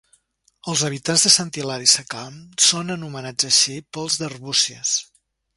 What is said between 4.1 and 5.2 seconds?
d'Arbúcies.